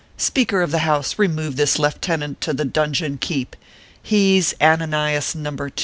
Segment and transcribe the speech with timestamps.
[0.17, 3.55] Speaker of the House, remove this lef tenant to the donjon keep.
[4.01, 5.75] He s Ananias Num ber 2."